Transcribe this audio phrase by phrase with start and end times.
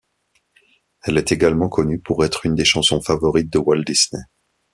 [1.03, 4.23] Elle est également connue pour être une des chansons favorites de Walt Disney.